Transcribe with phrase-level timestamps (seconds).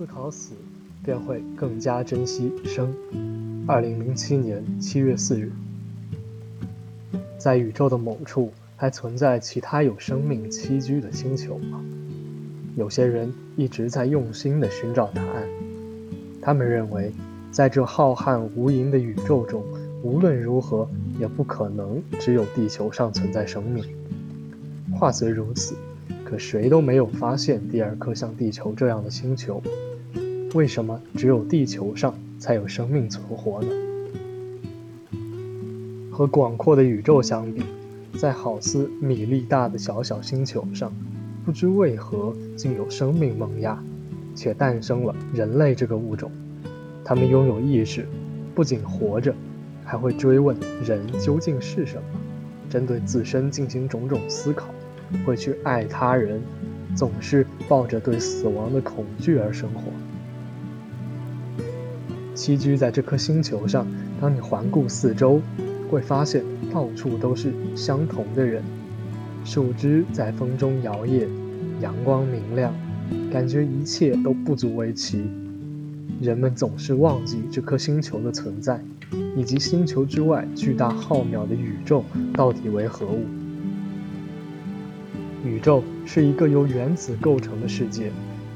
[0.00, 0.54] 思考死，
[1.04, 2.90] 便会更加珍惜生。
[3.66, 5.52] 二零零七年七月四日，
[7.36, 11.84] 在宇宙的某处还存在其他有生命栖居的星球吗？
[12.76, 15.46] 有些人一直在用心地寻找答案。
[16.40, 17.12] 他们认为，
[17.50, 19.62] 在这浩瀚无垠的宇宙中，
[20.02, 20.88] 无论如何
[21.18, 23.84] 也不可能只有地球上存在生命。
[24.98, 25.74] 话虽如此，
[26.30, 29.60] 可谁都没有发现第二颗像地球这样的星球。
[30.54, 33.68] 为什么只有地球上才有生命存活呢？
[36.12, 37.64] 和广阔的宇宙相比，
[38.16, 40.92] 在好似米粒大的小小星球上，
[41.44, 43.82] 不知为何竟有生命萌芽，
[44.36, 46.30] 且诞生了人类这个物种。
[47.04, 48.06] 他们拥有意识，
[48.54, 49.34] 不仅活着，
[49.84, 50.56] 还会追问
[50.86, 52.02] 人究竟是什么，
[52.70, 54.68] 针对自身进行种种思考，
[55.24, 56.40] 会去爱他人，
[56.94, 59.82] 总是抱着对死亡的恐惧而生活。
[62.34, 63.86] 栖居在这颗星球上，
[64.20, 65.40] 当你环顾四周，
[65.90, 68.62] 会发现到处都是相同的人。
[69.44, 71.26] 树枝在风中摇曳，
[71.80, 72.72] 阳光明亮，
[73.32, 75.24] 感觉一切都不足为奇。
[76.20, 78.80] 人们总是忘记这颗星球的存在，
[79.34, 83.24] 以及星球之外巨大浩渺的宇宙到底为何物。
[85.44, 88.10] 宇宙是一个由原子构成的世界，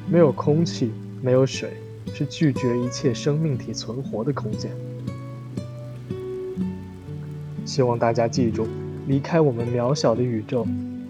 [0.08, 0.90] 没有空气，
[1.22, 1.70] 没有水。
[2.12, 4.70] 是拒绝一切生命体存活的空间。
[7.64, 8.68] 希望大家记住，
[9.08, 10.64] 离开我们渺小的宇宙，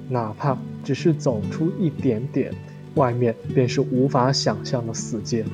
[0.08, 2.54] 哪怕只是走出一点点，
[2.94, 5.44] 外面便是无法想象的死界。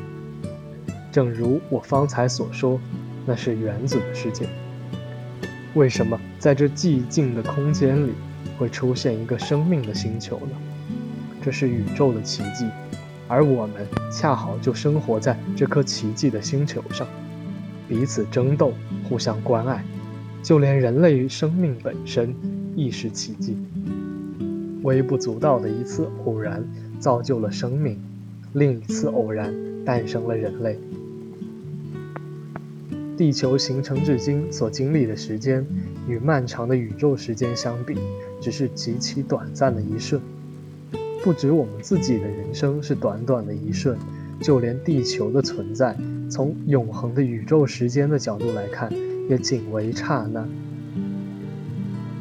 [1.11, 2.79] 正如我方才所说，
[3.27, 4.47] 那是原子的世界。
[5.75, 8.13] 为什么在这寂静的空间里
[8.61, 10.53] 会出现一个生命的星球呢？
[11.41, 12.67] 这是宇宙的奇迹。
[13.27, 17.07] 而我们恰好就生活在这颗奇迹的星球上，
[17.89, 18.75] 彼此争斗，
[19.09, 19.83] 互相关爱，
[20.43, 22.35] 就连人类生命本身
[22.77, 23.57] 亦是奇迹。
[24.83, 26.63] 微不足道的一次偶然
[26.99, 27.99] 造就了生命，
[28.53, 29.55] 另一次偶然
[29.87, 30.79] 诞生了人类。
[33.21, 35.67] 地球形成至今所经历的时间，
[36.09, 37.99] 与漫长的宇宙时间相比，
[38.41, 40.19] 只是极其短暂的一瞬。
[41.23, 43.99] 不止我们自己的人生是短短的一瞬，
[44.41, 45.95] 就连地球的存在，
[46.31, 48.91] 从永恒的宇宙时间的角度来看，
[49.29, 50.49] 也仅为刹那。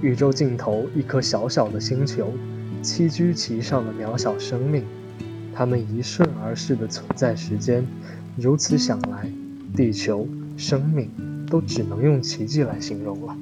[0.02, 2.34] 宇宙尽头一颗小小的星球，
[2.84, 4.84] 栖居其上的渺小生命，
[5.54, 7.88] 它们一瞬而逝的存在时间，
[8.36, 9.32] 如此想来，
[9.74, 10.28] 地球、
[10.60, 11.10] 生命
[11.48, 13.36] 都只能用奇迹来形容了。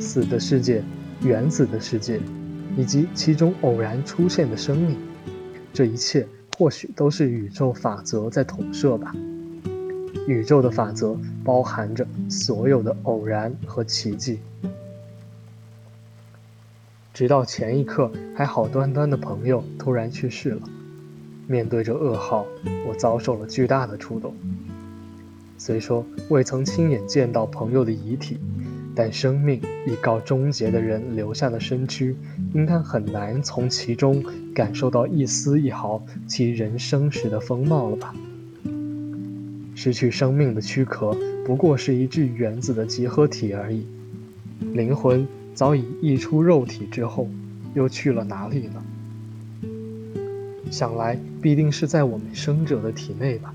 [0.00, 0.82] 死的世界，
[1.22, 2.20] 原子的世界。
[2.78, 4.98] 以及其中偶然出现的生命，
[5.72, 6.28] 这一切
[6.58, 9.14] 或许都是宇宙法则在统摄吧。
[10.28, 14.40] 宇宙的法则包含着所有的偶然和奇迹。
[17.14, 20.68] 直到前一刻还好端端的朋友突然去世了，
[21.46, 22.44] 面对着噩耗，
[22.86, 24.34] 我遭受了巨大的触动。
[25.58, 28.38] 虽说未曾亲眼见到朋友的遗体。
[28.98, 32.16] 但生命已告终结的人留下的身躯，
[32.54, 34.24] 应该很难从其中
[34.54, 38.14] 感受到一丝一毫其人生时的风貌了吧？
[39.74, 41.14] 失去生命的躯壳
[41.44, 43.86] 不过是一具原子的集合体而已，
[44.72, 47.28] 灵魂早已溢出肉体之后，
[47.74, 48.82] 又去了哪里呢？
[50.70, 53.54] 想来必定是在我们生者的体内吧。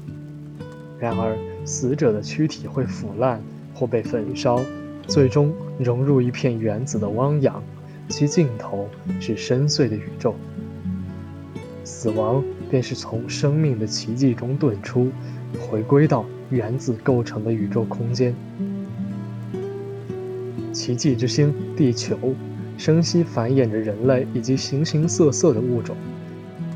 [1.00, 1.36] 然而
[1.66, 3.42] 死者的躯体会腐烂
[3.74, 4.60] 或被焚烧。
[5.08, 7.62] 最终融入一片原子的汪洋，
[8.08, 8.88] 其尽头
[9.20, 10.36] 是深邃的宇宙。
[11.84, 15.10] 死亡便是从生命的奇迹中遁出，
[15.60, 18.34] 回归到原子构成的宇宙空间。
[20.72, 22.18] 奇迹之星地球，
[22.78, 25.98] 生息繁衍着人类以及形形色色的物种。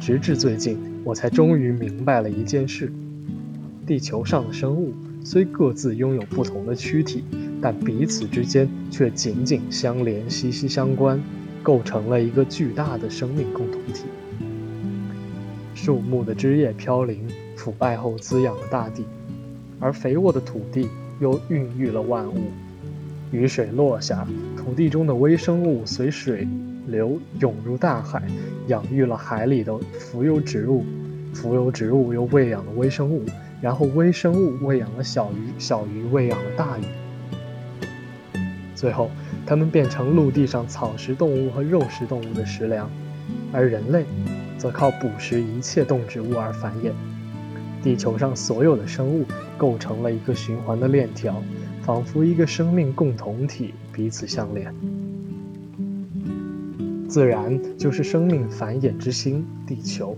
[0.01, 2.91] 直至最近，我才终于明白了一件事：
[3.85, 4.93] 地球上的生物
[5.23, 7.23] 虽各自拥有不同的躯体。
[7.61, 11.19] 但彼此之间却紧紧相连、息息相关，
[11.63, 14.03] 构成了一个巨大的生命共同体。
[15.73, 19.05] 树木的枝叶飘零，腐败后滋养了大地，
[19.79, 20.87] 而肥沃的土地
[21.19, 22.51] 又孕育了万物。
[23.31, 26.47] 雨水落下，土地中的微生物随水
[26.87, 28.21] 流涌入大海，
[28.67, 30.83] 养育了海里的浮游植物，
[31.33, 33.23] 浮游植物又喂养了微生物，
[33.65, 36.83] 然后微生物喂养了小鱼，小鱼喂养了大鱼，
[38.75, 39.09] 最后
[39.43, 42.87] 它们变成陆地上草食动物和肉食动物的食粮，
[43.51, 44.05] 而人类
[44.55, 46.91] 则靠捕食一切动植物而繁衍。
[47.81, 49.25] 地球上所有的生物
[49.57, 51.41] 构成了一个循环的链条。
[51.81, 54.71] 仿佛一个生命共同体，彼此相连。
[57.07, 60.15] 自然就是生命繁衍之星，地球。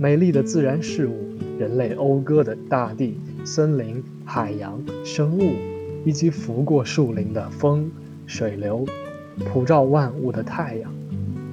[0.00, 5.52] 美丽的自然事物，人类讴歌的大地、森林、海洋、生物，
[6.06, 7.92] 以及拂过树林的风、
[8.26, 8.86] 水流，
[9.44, 10.90] 普照万物的太阳，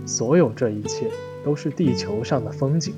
[0.06, 1.12] 所有这一切
[1.44, 2.94] 都是地球上的风景。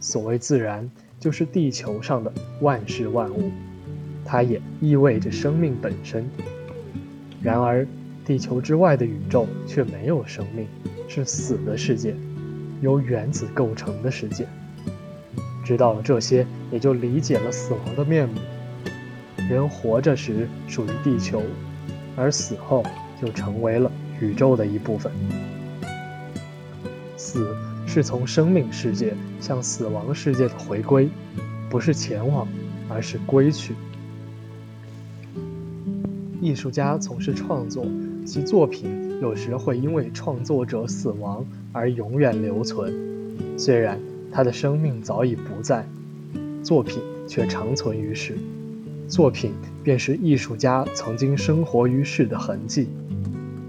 [0.00, 0.90] 所谓自然，
[1.20, 2.32] 就是地球上的
[2.62, 3.50] 万事万物。
[4.24, 6.24] 它也意味着生命本身。
[7.42, 7.86] 然而，
[8.24, 10.66] 地球之外的宇宙却没有生命，
[11.08, 12.14] 是死的世界，
[12.84, 14.46] 由原子构成的世界。
[15.64, 18.34] 知道了这些，也就理解了死亡的面目。
[19.48, 21.42] 人活着时属于地球，
[22.14, 22.84] 而死后
[23.20, 23.90] 就成为了
[24.20, 25.10] 宇宙的一部分。
[27.16, 31.08] 死是从生命世界向死亡世界的回归，
[31.70, 32.46] 不是前往，
[32.88, 33.74] 而是归去。
[36.42, 37.86] 艺术家从事创作，
[38.26, 42.92] 其作品有时会因为创作者死亡而永远留存。
[43.56, 43.98] 虽然
[44.30, 45.88] 他的生命早已不在，
[46.62, 48.36] 作品却长存于世。
[49.08, 52.86] 作品便是艺术家曾经生活于世的痕迹。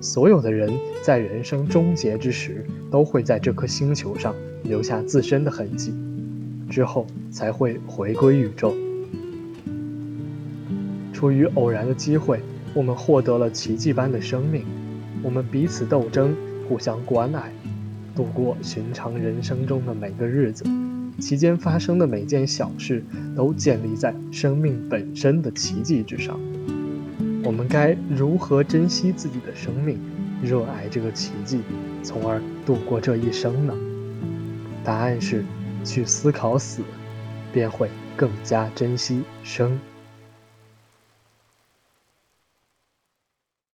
[0.01, 0.69] 所有的人
[1.01, 5.93] 在人生终结之时，都会在这颗星球上留下自身的痕迹，
[6.69, 8.75] 之后才会回归宇宙。
[11.13, 12.41] 出于偶然的机会。
[12.73, 14.65] 我们获得了奇迹般的生命，
[15.25, 16.35] 我们彼此斗争，
[16.69, 17.51] 互相关爱，
[18.15, 20.63] 度过寻常人生中的每个日子。
[21.19, 23.03] 其间发生的每件小事，
[23.35, 26.39] 都建立在生命本身的奇迹之上。
[27.43, 29.97] 我们该如何珍惜自己的生命，
[30.43, 31.61] 热爱这个奇迹，
[32.03, 33.73] 从而度过这一生呢？
[34.83, 35.43] 答案是，
[35.83, 36.83] 去思考死，
[37.51, 39.79] 便会更加珍惜生。